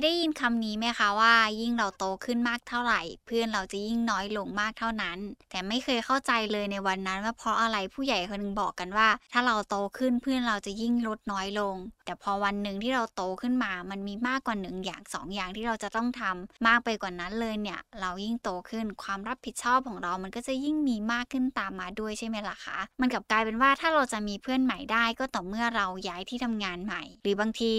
[0.00, 5.18] ยได้ยินคำนี้ไหมคะว่า ยิ่งเราโตขึ้นมากเท่าไหร่ เพื่อนเราจะยิ่งน้อยลงมากเท่านั้น
[5.50, 27.74] แต่ไม่เคยเข้าใจเลยในวันนั้นว่าเพราะอะไรผู้ใหญ่คนนึงบอกกันว่า ถ้าเราโตขึ้นเพื่อนเราจะยิ่งลดน้อยลง แต่พอวันหนึ่งที่เราโตขึ้นมา มันมีมากกว่าหนึ่งอย่างสองอย่างที่เราจะต้องทำมากไปกว่านั้นเลยเนี่ย เรายิ่งโตขึ้นความรับผิดชอบของเรา มันก็จะยิ่งมีมากขึ้นตามมาด้วยใช่ไหมล่ะคะ มันกลับกลายเป็นว่าถ้าเราจะมีเพื่อนใหม่ได้ก็ต่อเมื่อเราย้ายที่ทำงานใหม่ หรือบางที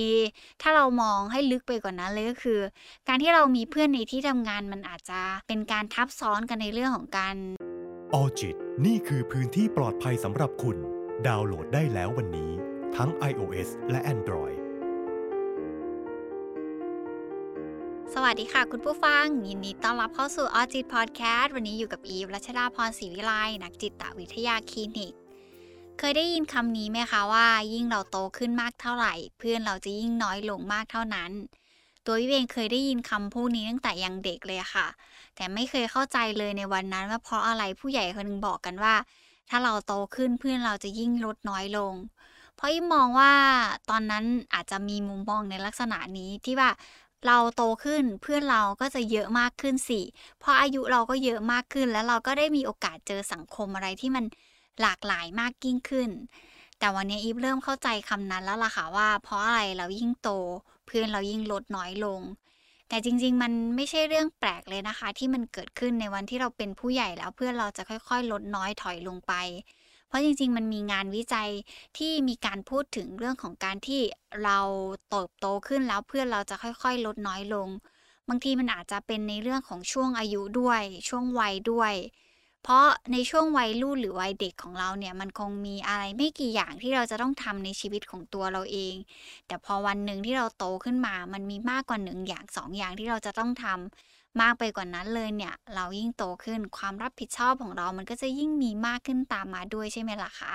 [0.61, 2.59] ถ้าเรามองให้ลึกไปกว่านั้นเลยก็คือ
[3.07, 7.35] การที่เรามีเพื่อนในที่ทำงานมันอาจจะเป็นการทับซ้อนกันในเรื่องของการ
[8.13, 8.55] ออจิต
[8.85, 10.77] นี่คือพื้นที่ปลอดภัยสำหรับคุณ
[11.27, 12.51] ดาวน์โหลดได้แล้ววันนี้
[12.95, 14.57] ทั้ง iOS และ Android
[18.13, 23.33] สวัสดีค่ะ คุณผู้ฟัง ยินดีต้อนรับเข้าสู่ออจิตพอดแคสต์วันนี้อยู่กับอีฟรัชดาพรศรีวิไล
[23.63, 25.13] นักจิตวิทยาคลินิก
[25.99, 31.31] เคยได้ยินคำนี้ไหมคะว่า ยิ่งเราโตขึ้นมากเท่าไหร่ เพื่อนเราจะยิ่งน้อยลงมากเท่านั้น
[32.05, 34.87] ตัววิเองเคยได้ยินคำพูดนี้ตั้งแต่ยังเด็กเลยค่ะ
[35.35, 38.95] แต่ไม่เคยเข้าใจเลยในวันนั้นว่าเพราะอะไรผู้ใหญ่คนนึงบอกกันว่า
[39.49, 41.93] ถ้าเราโตขึ้นเพื่อนเราจะยิ่งลดน้อยลง
[42.55, 43.33] เพราะยิ่งมองว่า
[43.89, 46.69] ตอนนั้นอาจจะมีมุมมองในลักษณะนี้ที่ว่า
[47.27, 50.01] เราโตขึ้นเพื่อนเราก็จะเยอะมากขึ้นสิ
[50.39, 54.25] เพราะอายุเราก็เยอะมากขึ้น แล้วเราก็ได้มีโอกาสเจอสังคมอะไรที่มัน
[54.81, 56.09] หลากหลายมากยิ่งขึ้น
[56.79, 60.29] แต่วันนี้อีฟเริ่มเข้าใจคำนั้นแล้วล่ะค่ะว่า เพราะอะไรเรายิ่งโต
[60.91, 62.21] พื่อนเรายิ่งลดน้อยลง
[62.89, 69.33] แต่จริง ๆ มันไม่ใช่เรื่องแปลกเลยนะคะ ที่มันเกิดขึ้นในวันที่เราเป็นผู้ใหญ่แล้วเพื่อนเราจะค่อยๆ ลดน้อยถอยลงไป
[70.07, 71.49] เพราะจริง ๆ มันมีงานวิจัย
[71.97, 74.01] ที่มีการพูดถึงเรื่องของการที่
[74.43, 74.59] เรา
[75.09, 77.67] เติบโตขึ้นแล้วเพื่อนเราจะค่อยๆ ลดน้อยลง
[78.29, 81.93] บางทีมันอาจจะเป็นในเรื่องของช่วงอายุด้วย ช่วงวัยด้วย
[82.63, 88.95] เพราะในช่วงวัยรุ่นหรือวัยเด็กของเราเนี่ยมันคงมีอะไรไม่กี่อย่างที่เราจะต้องทำในชีวิตของตัวเราเอง
[89.47, 100.53] แต่พอวันหนึ่งที่เราโตขึ้นมา มันมีมากกว่าหนึ่งอย่างสองอย่างที่เราจะต้องทำมากไปกว่านั้นเลยเนี่ยเรายิ่งโตขึ้นความรับผิดชอบของเรามันก็จะยิ่งมีมากขึ้นตามมาด้วยใช่ไหมล่ะคะ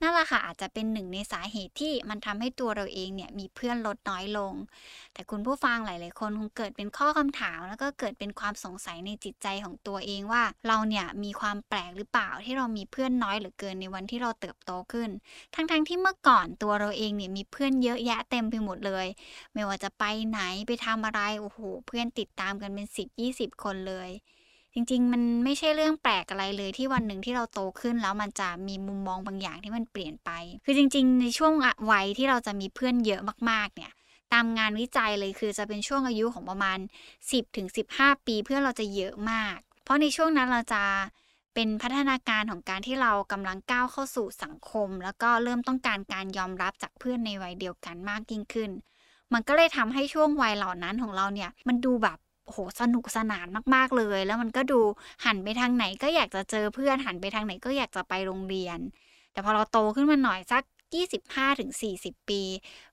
[0.00, 4.54] นั่นแหละค่ะอาจจะเป็นหนึ่งในสาเหตุที่มันทำให้ตัวเราเองเนี่ยมีเพื่อนลดน้อยลง
[5.12, 15.10] แต่คุณผู้ฟังหลาย ๆ คนคงเกิดเป็นข้อคำถาม แล้วก็เกิดเป็นความสงสัยในจิตใจของตัวเองว่า เราเนี่ยมีความแปลกหรือเปล่าที่เรามีเพื่อนน้อยเหลือเกินในวันที่เราเติบโตขึ้น
[15.54, 19.06] ทั้ง ๆทที่เมื่อก่อนตัวเราเองเนี่ยมีเพื่อนเยอะแยะเต็มไปหมดเลย
[19.54, 24.10] ไม่ว่าจะไปไหนไปทำอะไรโอ้โหเพื่อนติดตามกันเป็น 10 20 คนเลย
[24.74, 30.30] จริง ๆ มันไม่ใช่เรื่องแปลกอะไรเลยที่วันหนึ่งที่เราโตขึ้นแล้วมันจะมีมุมมองบางอย่างที่มันเปลี่ยนไป
[30.64, 31.52] คือจริง ๆ ในช่วง
[31.90, 33.92] วัยที่เราจะมีเพื่อนเยอะมากๆ เนี่ย
[34.32, 36.78] ตามงานวิจัยเลยคือจะเป็นช่วงอายุของประมาณ
[37.16, 40.82] 10ถึง15 ปีเพื่อนเราจะเยอะมาก เพราะในช่วงนั้นเราจะ
[41.54, 48.70] เป็นพัฒนาการของการที่เรากำลังก้าวเข้าสู่สังคม แล้วก็เริ่มต้องการการยอมรับจากเพื่อนในวัยเดียวกันมากยิ่งขึ้น
[49.32, 52.18] มันก็เลยทำให้ช่วงวัยเหล่านั้นของเราเนี่ย มันดูแบบ
[52.50, 54.80] โหสนุกสนานมาก ๆ เลย แล้วมันก็ดู
[55.24, 58.78] หันไปทางไหนก็อยากจะเจอเพื่อนหันไปทางไหนก็อยากจะไปโรงเรียน
[59.32, 60.62] แต่พอเราโตขึ้นมาหน่อยสัก
[60.94, 62.42] 25-40 ปี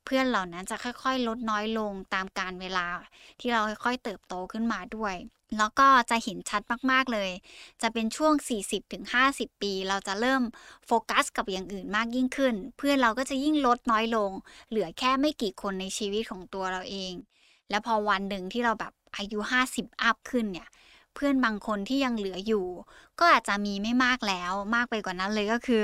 [0.05, 2.87] เพื่อนเหล่านั้นจะค่อย ๆ ลดน้อยลงตามการเวลา
[3.39, 5.15] ที่เราค่อย ๆ เติบโตขึ้นมาด้วย
[5.57, 6.61] แล้วก็จะเห็นชัด
[6.91, 7.31] มาก ๆ เลย
[7.81, 10.43] จะเป็นช่วง 40-50 ปี เราจะเริ่ม
[10.85, 14.31] โฟกัสกับอย่างอื่นมากยิ่งขึ้น เพื่อนเราก็จะยิ่งลดน้อยลง
[14.69, 17.13] เหลือแค่ไม่กี่คนในชีวิตของตัวเราเอง
[17.69, 20.67] แล้วพอวันหนึ่งที่เราแบบ อายุ 50 อัพขึ้นเนี่ย
[21.15, 22.65] เพื่อนบางคนที่ยังเหลืออยู่
[23.19, 25.83] ก็อาจจะมีไม่มากแล้วมากไปกว่านั้นเลยก็คือ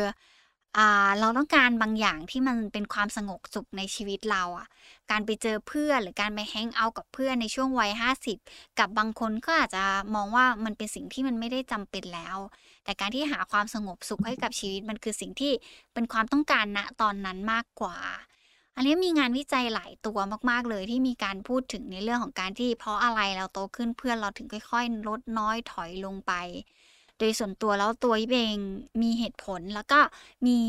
[1.19, 4.67] เราต้องการบางอย่างที่มันเป็นความสงบสุขในชีวิตเราอะ
[5.11, 8.37] การไปเจอเพื่อนหรือการไปแฮงเอาท์กับเพื่อนในช่วงวัย 50
[8.79, 9.83] กับบางคนก็อาจจะ
[10.15, 12.37] มองว่ามันเป็นสิ่งที่มันไม่ได้จำเป็นแล้ว
[12.83, 15.53] แต่การที่หาความสงบสุขให้กับชีวิตมันคือสิ่งที่
[15.93, 17.97] เป็นความต้องการณตอนนั้นมากกว่า
[18.75, 20.17] อันนี้มีงานวิจัยหลายตัว
[20.49, 26.33] มาก ๆ เลยที่มีการพูดถึงในเรื่องของการที่ เพราะอะไรเราโตขึ้นเพื่อนเราถึงค่อย ๆ ลดน้อยถอยลงไป
[27.19, 28.57] โดยส่วนตัวแล้วตัวยิเอง
[29.01, 29.99] มีเหตุผลแล้วก็
[30.47, 30.59] มี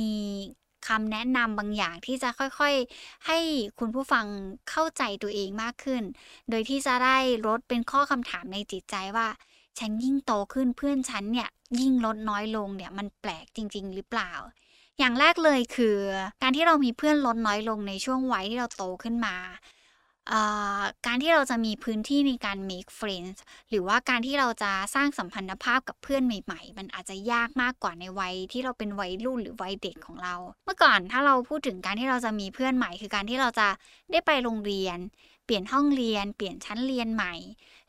[0.89, 3.39] คำแนะนำบางอย่างที่จะค่อยๆ ให้
[3.79, 4.27] คุณผู้ฟัง
[4.71, 6.03] เข้าใจตัวเองมากขึ้น
[6.51, 9.29] โดยที่จะได้ลดเป็นข้อคำถามในจิตใจว่า
[9.79, 11.49] ฉันยิ่งโตขึ้นเพื่อนฉันเนี่ย
[11.81, 14.33] ยิ่งลดน้อยลงเนี่ยมันแปลกจริง ๆ หรือเปล่า
[14.99, 15.97] อย่างแรกเลยคือ
[16.43, 19.37] การที่เรามีเพื่อนลดน้อยลงในช่วงวัยที่เราโตขึ้นมา
[21.07, 23.39] การที่เราจะมีพื้นที่ในการ make friends
[23.71, 30.35] หรือว่าการที่เราจะสร้างสัมพันธภาพกับเพื่อนใหม่ ๆ มันอาจจะยากมากกว่าในวัยที่เราเป็นวัยรุ่นหรือวัยเด็กของเรา
[30.65, 33.69] เมื่อก่อนถ้าเราพูดถึงการที่เราจะมีเพื่อนใหม่ คือการที่เราจะ
[34.13, 34.99] ได้ไปโรงเรียน
[35.45, 37.35] เปลี่ยนห้องเรียน เปลี่ยนชั้นเรียนใหม่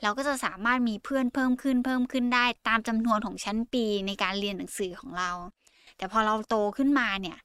[0.02, 5.32] เราก็จะสามารถมีเพื่อนเพิ่มขึ้นเพิ่มขึ้นได้ ตามจำนวนของชั้นปีในการเรียนหนังสือของเรา
[5.98, 7.38] แต่พอเราโตขึ้นมาเนี่ย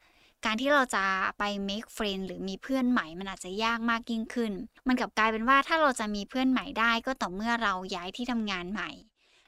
[0.44, 1.04] การที่เราจะ
[1.38, 4.52] ไป make friend หรือมีเพื่อนใหม่มันอาจจะยากมากยิ่งขึ้น
[4.88, 8.90] มันกลับกลายเป็นว่าถ้าเราจะมีเพื่อนใหม่ได้ก็ต่อเมื่อเราย้ายที่ทำงานใหม่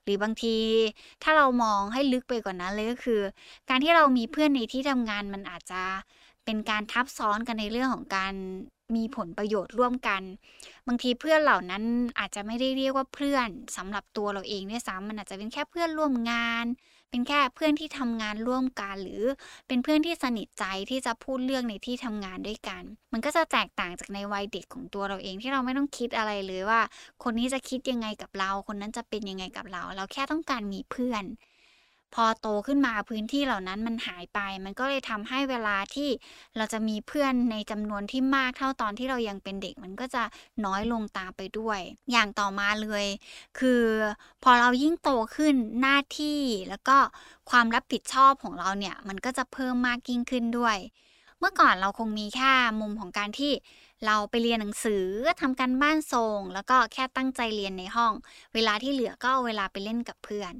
[0.04, 0.56] หรือบางที
[1.22, 3.20] ถ้าเรามองให้ลึกไปกว่านั้นเลยก็คือ
[3.68, 5.82] การที่เรามีเพื่อนในที่ทำงานมันอาจจะ
[6.44, 8.34] เป็นการทับซ้อนกันในเรื่องของการ
[8.96, 10.22] มีผลประโยชน์ร่วมกัน
[10.86, 11.82] บางทีเพื่อนเหล่านั้น
[12.18, 16.66] อาจจะไม่ได้เรียกว่าเพื่อนสำหรับตัวเราเองด้วยซ้ำมันอาจจะเป็นแค่เพื่อนร่วมงาน
[17.14, 19.24] เป็นแค่เพื่อนที่ทำงานร่วมกัน หรือ
[19.68, 22.82] เป็นเพื่อนที่สนิทใจที่จะพูดเรื่องในที่ทำงานด้วยกัน
[23.12, 26.80] มันก็จะแตกต่างจากในวัยเด็กของตัวเราเองที่เราไม่ต้องคิดอะไรเลยว่า
[27.22, 31.24] คนนี้จะคิดยังไงกับเรา คนนั้นจะเป็นยังไงกับเรา เราแค่ต้องการมีเพื่อน
[32.14, 36.08] พอโตขึ้นมาพื้นที่เหล่านั้นมันหายไป มันก็เลยทำให้เวลาที่
[36.56, 40.22] เราจะมีเพื่อนในจำนวนที่มากเท่าตอนที่เรายังเป็นเด็กมันก็จะ
[40.64, 41.80] น้อยลงตามไปด้วย
[42.12, 43.06] อย่างต่อมาเลย
[43.58, 43.82] คือ
[44.42, 46.96] พอเรายิ่งโตขึ้นหน้าที่แล้วก็
[47.50, 50.76] ความรับผิดชอบของเราเนี่ย มันก็จะเพิ่มมากยิ่งขึ้นด้วย
[51.38, 53.52] เมื่อก่อนเราคงมีแค่มุมของการที่
[54.06, 55.04] เราไปเรียนหนังสือ
[55.40, 58.12] ทำการบ้านส่งแล้วก็แค่ตั้งใจเรียนในห้อง
[58.54, 60.54] เวลาที่เหลือก็เอาเวลาไปเล่นกับเพื่อน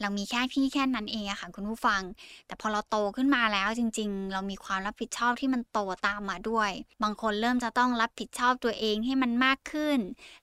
[0.00, 2.02] เรามีแค่พี่แค่นั้นเองอะค่ะคุณผู้ฟัง
[2.46, 6.70] แต่พอเราโตขึ้นมาแล้วจริง ๆ เรามีความรับผิดชอบที่มันโตตามมาด้วย
[7.02, 9.98] บางคนเริ่มจะต้องรับผิดชอบตัวเองให้มันมากขึ้น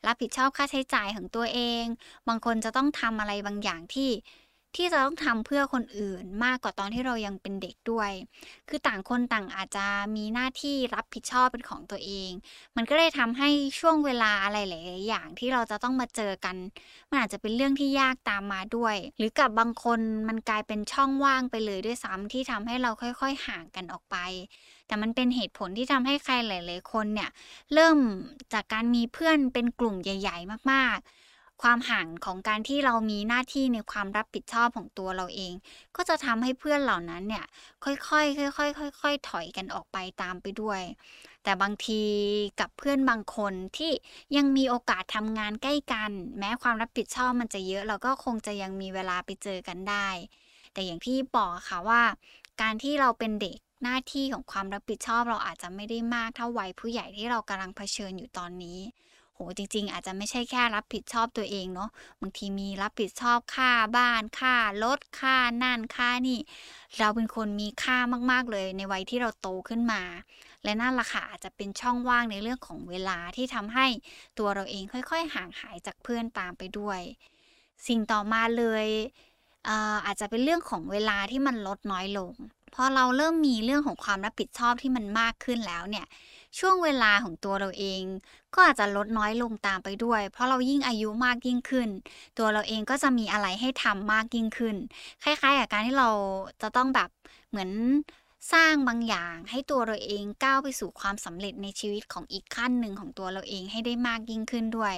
[0.07, 1.83] รับผิดชอบค่าใช้จ่ายของตัวเอง
[2.27, 4.09] บางคนจะต้องทำอะไรบางอย่างที่
[4.75, 8.11] ที่จะต้องทำเพื่อคนอื่นมากกว่าตอนที่เรายังเป็นเด็กด้วย
[8.69, 9.85] คือต่างคนต่างอาจจะ
[10.15, 12.31] มีหน้าที่รับผิดชอบเป็นของตัวเอง
[12.75, 13.49] มันก็เลยทำให้
[13.79, 16.55] ช่วงเวลาอะไรหลายๆอย่างที่เราจะต้องมาเจอกัน
[17.09, 24.17] มันอาจจะเป็นเรื่องที่ยากตามมาด้วย หรือกับบางคนมันกลายเป็นช่องว่างไปเลยด้วยซ้ำที่ทำให้เราค่อย ๆ ห่างกันออกไป
[24.87, 27.29] แต่มันเป็นเหตุผลที่ทำให้ใครหลาย ๆ คนเนี่ย
[27.73, 27.97] เริ่ม
[28.53, 31.26] จากการมีเพื่อนเป็นกลุ่มใหญ่ ๆ มากๆ
[31.61, 35.53] ความห่างของการที่เรามีหน้าที่ในความรับผิดชอบของตัวเราเอง
[35.95, 37.45] ก็จะทำให้เพื่อนเหล่านั้นเนี่ย
[37.83, 40.81] ค่อยๆค่อยๆค่อยๆถอยกันออกไปตามไปด้วย
[41.43, 42.03] แต่บางที
[42.59, 43.91] กับเพื่อนบางคนที่
[44.37, 50.07] ยังมีโอกาสทำงานใกล้กัน แม้ความรับผิดชอบมันจะเยอะ เราก็คงจะยังมีเวลาไปเจอกันได้
[50.73, 52.01] แต่อย่างที่บอกค่ะว่า
[52.61, 58.79] การที่เราเป็นเด็กหน้าที่ของความรับผิดชอบเราอาจจะไม่ได้มากเท่าวัยผู้ใหญ่ที่เรากำลังเผชิญอยู่ตอนนี้
[59.37, 61.89] โหจริง ๆ อาจจะไม่ใช่แค่รับผิดชอบตัวเองเนาะ
[62.21, 66.39] บางทีมีรับผิดชอบค่าบ้านค่ารถค่านั่นค่านี่
[66.99, 67.97] เราเป็นคนมีค่า
[68.31, 70.01] มากๆเลยในวัยที่เราโตขึ้นมา
[70.63, 73.87] และนั่นละค่ะอาจจะเป็นช่องว่างในเรื่องของเวลาที่ทำให้
[74.37, 77.01] ตัวเราเองค่อย ๆ ห่างหายจากเพื่อนตามไปด้วย
[77.87, 78.87] สิ่งต่อมาเลย
[80.05, 82.33] อาจจะเป็นเรื่องของเวลาที่มันลดน้อยลง
[82.73, 86.05] พอเราเริ่มมีเรื่องของความรับผิดชอบที่มันมากขึ้นแล้วเนี่ย
[86.59, 88.01] ช่วงเวลาของตัวเราเอง
[88.53, 91.89] ก็อาจจะลดน้อยลงตามไปด้วย เพราะเรายิ่งอายุมากยิ่งขึ้น
[92.37, 94.75] ตัวเราเองก็จะมีอะไรให้ทำมากยิ่งขึ้น
[95.23, 96.09] คล้ายๆกับการที่เรา
[96.61, 97.09] จะต้องแบบ
[97.49, 97.69] เหมือน
[98.53, 104.95] สร้างบางอย่างให้ตัวเราเองก้าวไปสู่ความสำเร็จในชีวิตของอีกขั้นหนึ่งของตัวเราเองให้ได้มากยิ่งขึ้นด้วย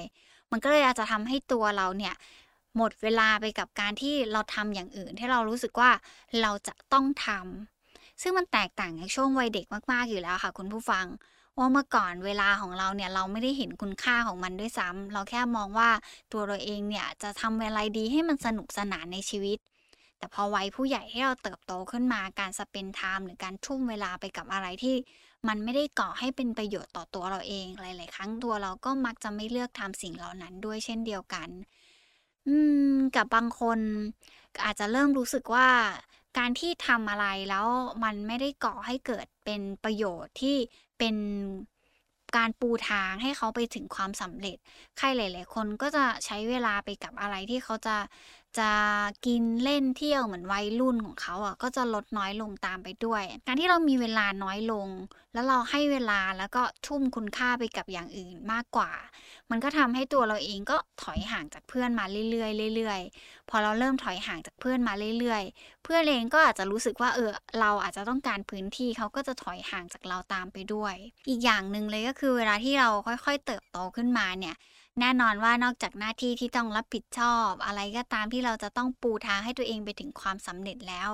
[0.51, 2.13] มันก็เลยอาจจะทำให้ตัวเราเนี่ย
[2.79, 5.91] หมดเวลาไปกับการที่เราทำอย่างอื่น ที่เรารู้สึกว่า
[6.41, 11.05] เราจะต้องทำซึ่งมันแตกต่างจากช่วงวัยเด็กมากๆอยู่แล้วค่ะ คุณผู้ฟัง
[11.57, 15.89] ว่าเมื่อก่อนเวลาของเราเนี่ยเราไม่ได้เห็นคุณค่าของมันด้วยซ้ำเราแค่มองว่า
[16.31, 19.57] ตัวเราเองเนี่ยจะทำอะไรดีให้มันสนุกสนานในชีวิต
[20.17, 24.95] แต่พอวัยผู้ใหญ่ที่เราเติบโตขึ้นมาการสเปนไทม์หรือการทุ่มเวลาไปกับอะไรที่
[25.47, 31.49] มันไม่ได้ก่อให้เป็นประโยชน์ต่อตัวเราเองหลาย ๆ ครั้งตัวเราก็มักจะไม่เลือกทำสิ่งเหล่านั้นด้วยเช่นเดียวกัน
[32.47, 32.55] อื
[32.91, 33.79] ม กับบางคน
[34.63, 35.67] อาจจะเริ่มรู้สึกว่า
[36.37, 37.67] การที่ทำอะไรแล้ว
[38.03, 40.55] มันไม่ได้ก่อให้เกิดเป็นประโยชน์ที่
[40.97, 41.15] เป็น
[42.37, 44.57] การปูทางให้เขาไปถึงความสำเร็จ
[44.97, 47.95] ใครหลาย ๆ คนก็จะใช้เวลาไปกับอะไรที่เขาจะ
[48.57, 48.71] จะ
[49.25, 54.87] กินเล่นเที่ยวเหมือนวัยรุ่นของเขาอะก็จะลดน้อยลงตามไปด้วย การที่เรามีเวลาน้อยลง
[55.33, 58.91] แล้วเราให้เวลาแล้วก็ทุ่มคุณค่าไปกับอย่างอื่นมากกว่า
[59.49, 67.29] มันก็ทำให้ตัวเราเองก็ถอยห่างจากเพื่อนมาเรื่อยๆเรื่อยๆ พอเราเริ่มถอยห่างจากเพื่อนมาเรื่อยๆ เพื่อนเองก็อาจจะรู้สึกว่าเออ
[67.59, 70.95] เราอาจจะต้องการพื้นที่เขาก็จะถอยห่างจากเราตามไปด้วย
[71.29, 74.55] อีกอย่างหนึ่งเลยก็คือเวลาที่เราค่อย ๆ เติบโตขึ้นมาเนี่ย
[74.99, 81.09] แน่นอนว่านอกจากหน้าที่ที่ต้องรับผิดชอบ อะไรก็ตามที่เราจะต้องปูทางให้ตัวเองไปถึงความสำเร็จแล้ว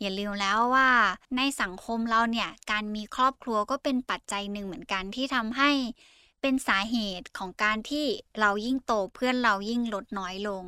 [0.00, 0.90] อย่าลืมแล้วว่า
[1.36, 5.70] ในสังคมเราเนี่ยการมีครอบครัวก็เป็นปัจจัยหนึ่งเหมือนกันที่ทำให้
[6.40, 8.06] เป็นสาเหตุของการที่
[8.40, 10.64] เรายิ่งโตเพื่อนเรายิ่งลดน้อยลง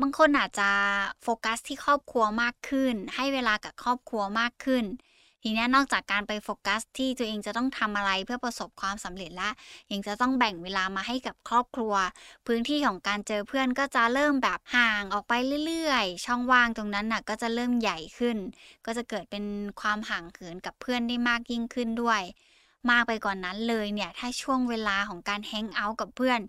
[0.00, 0.70] บางคนอาจจะ
[1.22, 4.84] โฟกัสที่ครอบครัวมากขึ้น ให้เวลากับครอบครัวมากขึ้น
[5.46, 9.52] ทีนี้นอกจากการไปโฟกัสที่ตัวเองจะต้องทำอะไรเพื่อประสบความสำเร็จแล้ว
[9.92, 11.94] ยังจะต้องแบ่งเวลามาให้กับครอบครัว
[12.46, 15.32] พื้นที่ของการเจอเพื่อนก็จะเริ่มแบบห่างออกไป
[15.66, 18.36] เรื่อยๆ ช่องว่างตรงนั้นน่ะก็จะเริ่มใหญ่ขึ้น
[18.86, 19.44] ก็จะเกิดเป็น
[19.80, 22.22] ความห่างเหินกับเพื่อนได้มากยิ่งขึ้นด้วย
[22.90, 26.40] มากไปกว่านนั้นเลยเนี่ยถ้าช่วงเวลาของการแฮงเอาท์กับเพื่อน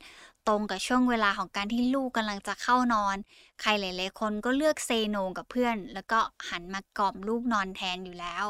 [0.48, 3.18] ตรงกับช่วงเวลาของการที่ลูกกำลังจะเข้านอน
[3.62, 8.46] ใครหลาย ๆ คนก็เลือกเซโนกับเพื่อน แล้วก็หันมากล่อมลูกนอนแทนอยู่แล้ว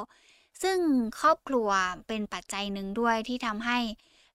[0.63, 0.79] ซึ่ง
[1.19, 1.69] ครอบครัว
[2.07, 3.79] เป็นปัจจัยหนึ่งด้วยที่ทำให้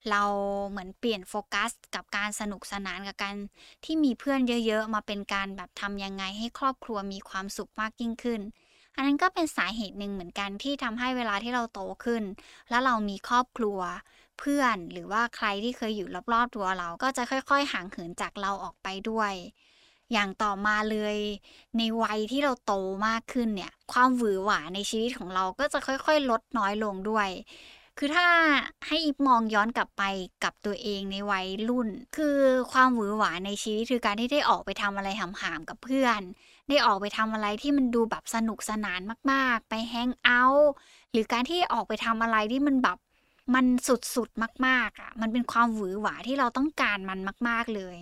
[0.09, 0.23] เรา
[0.69, 3.35] เหมือนเปลี่ยนโฟกัส กับการสนุกสนานกับการ
[3.85, 8.41] ที่มีเพื่อนเยอะๆ มาเป็นการแบบทำยังไงให้ครอบครัวมีความสุขมากยิ่งขึ้น
[8.95, 12.23] อันนั้นก็เป็นสาเหตุหนึ่งเหมือนกันที่ทำให้เวลาที่เราโตขึ้น
[12.69, 13.79] แล้วเรามีครอบครัว
[14.39, 19.33] เพื่อนหรือว่าใครที่เคยอยู่รอบๆตัวเราก็จะค่อย ๆ ห่างเหินจากเราออกไปด้วย
[20.11, 21.15] อย่างต่อมาเลย
[21.77, 22.73] ในวัยที่เราโต
[23.07, 27.29] มากขึ้นเนี่ย ความหวือหวาในชีวิตของเราก็จะค่อยๆ ลดน้อยลงด้วย
[27.97, 28.27] คือถ้า
[28.87, 30.03] ให้อีฟมองย้อนกลับไป
[30.43, 31.87] กับตัวเองในวัยรุ่น
[32.17, 32.37] คือ
[32.71, 36.21] ความหวือหวาในชีวิตคือการที่ได้ออกไปทำอะไรหำๆกับเพื่อน
[36.69, 39.01] ได้ออกไปทำอะไรที่มันดูแบบสนุกสนาน
[39.31, 40.71] มากๆ ไปแฮงเอาท์
[41.11, 42.97] หรือการที่ออกไปทำอะไรที่มันแบบ
[43.55, 47.97] มันสุดๆ มาก ๆ อะ มันเป็นความหวือหวาที่เราต้องการมันมาก ๆ เลย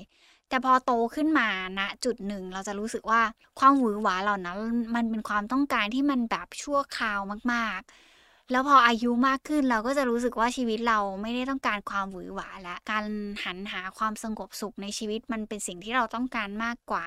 [0.50, 1.48] แต่พอโตขึ้นมา
[1.80, 3.22] ณจุดหนึ่งเราจะรู้สึกว่า
[3.60, 4.58] ความหวือหวาเหล่านั้น
[4.96, 7.20] มันเป็นความต้องการที่มันแบบชั่วคราว
[7.54, 13.06] มากๆ แล้วพออายุมากขึ้นเราก็จะรู้สึกว่าชีวิตเราไม่ได้ต้องการความหวือหวาและการ
[13.44, 17.06] หันหาความสงบสุขในชีวิตมันเป็นสิ่งที่เราต้องการมากกว่า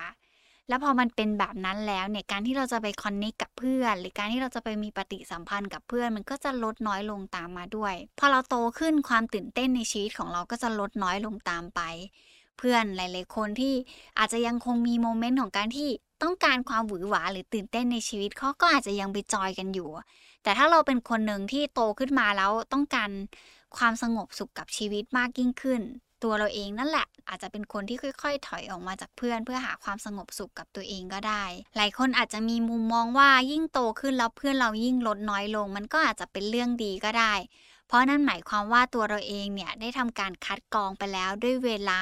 [0.68, 11.80] แล้วพอมันเป็นแบบนั้นแล้วเนี่ยการที่เราจะไป connect กับเพื่อน หรือการที่เราจะไปมีปฏิสัมพันธ์กับเพื่อน มันก็จะลดน้อยลงตามมาด้วย พอเราโตขึ้นความตื่นเต้นในชีวิตของเราก็จะลดน้อยลงตามไป
[12.59, 13.75] เพื่อนหลาย ๆ คนที่
[14.18, 15.88] อาจจะยังคงมี moment ของการที่
[16.23, 19.90] ต้องการความหวือหวาหรือตื่นเต้นในชีวิตเขาก็อาจจะยังไปจอยกันอยู่
[20.42, 23.11] แต่ถ้าเราเป็นคนหนึ่งที่โตขึ้นมาแล้วต้องการ
[23.76, 25.82] ความสงบสุขกับชีวิตมากยิ่งขึ้น
[26.23, 31.44] ตัวเราเองนั่นแหละ อาจจะเป็นคนที่ค่อย ๆ ถอยออกมาจากเพื่อน เพื่อหาความสงบสุขกับตัวเองก็ได้
[31.76, 37.35] หลายคนอาจจะมีมุมมองว่ายิ่งโตขึ้นแล้วเพื่อนเรายิ่งลดน้อยลง มันก็อาจจะเป็นเรื่องดีก็ได้
[37.92, 42.00] เพราะนั่นหมายความว่าตัวเราเองเนี่ยได้ทำการคัดกรองไปแล้วด้วยเวลา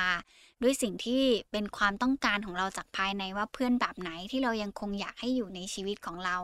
[0.62, 6.36] ด้วยสิ่งที่เป็นความต้องการของเราจากภายในว่าเพื่อนแบบไหนที่เรายังคงอยากให้อยู่ในชีวิตของเรา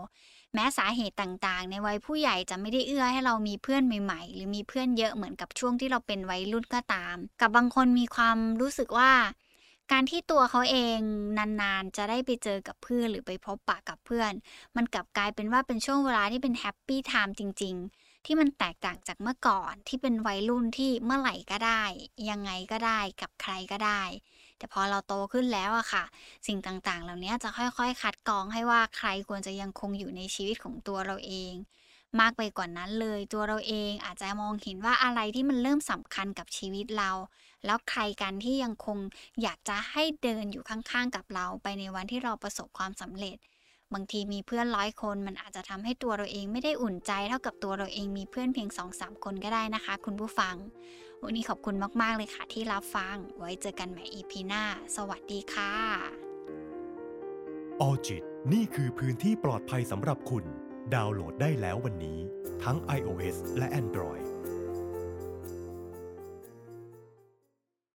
[0.54, 9.12] แม้สาเหตุต่างๆ ในวัยผู้ใหญ่จะไม่ได้เอื้อให้เรามีเพื่อนใหม่ๆ หรือมีเพื่อนเยอะเหมือนกับช่วงที่เราเป็นวัยรุ่นก็ตาม กับบางคนมีความรู้สึกว่า
[9.92, 10.98] การที่ตัวเขาเอง
[11.38, 14.32] นานๆ จะได้ไปเจอกับเพื่อนหรือไปพบปะกับเพื่อน
[14.76, 21.85] มันกลับกลายเป็นว่าเป็นช่วงเวลาที่เป็นแฮปปี้ไทม์จริง ๆ ที่มันแตกต่างจากเมื่อก่อนที่เป็นวัยรุ่นที่เมื่อไหร่ก็ได้
[22.30, 24.02] ยังไงก็ได้กับใครก็ได้
[24.59, 26.04] แต่พอเราโตขึ้นแล้วอะค่ะ
[26.47, 31.54] สิ่งต่างๆ เหล่านี้จะค่อยๆ คัดกรองให้ว่าใครควรจะยังคงอยู่ในชีวิตของตัวเราเอง
[32.21, 37.11] มากไปกว่านั้นเลยตัวเราเองอาจจะมองเห็นว่าอะไรที่มันเริ่มสำคัญกับชีวิตเรา
[37.64, 38.99] แล้วใครกันที่ยังคง
[39.42, 43.37] อยากจะให้เดินอยู่ข้างๆกับเรา ไปในวันที่เราประสบความสำเร็จ
[43.94, 50.54] บางทีมีเพื่อนร้อยคน มันอาจจะทำให้ตัวเราเองไม่ได้อุ่นใจเท่ากับตัวเราเองมีเพื่อนเพียง2อสคนก็ได้นะคะ คุณผู้ฟัง
[51.24, 54.62] วันนี้ขอบคุณมาก ๆ เลยค่ะที่รับฟัง ไว้เจอกันใหม่ EP หน้า
[54.96, 55.72] สวัสดีค่ะ
[57.80, 60.44] ออจิตนี่คือพื้นที่ปลอดภัยสำหรับคุณ
[60.94, 62.18] ดาวน์โหลดได้แล้ววันนี้
[62.64, 64.25] ทั้ง iOS และ Android